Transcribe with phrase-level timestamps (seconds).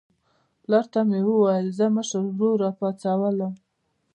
[0.63, 3.53] پلار ته مې وویل زه مشر ورور راپاڅوم.